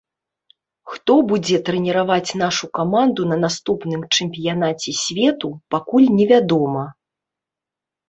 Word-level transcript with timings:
Хто 0.93 1.17
будзе 1.31 1.57
трэніраваць 1.67 2.35
нашу 2.43 2.71
каманду 2.79 3.27
на 3.33 3.37
наступным 3.45 4.01
чэмпіянаце 4.19 4.99
свету, 5.05 5.47
пакуль 5.77 6.13
невядома. 6.19 6.83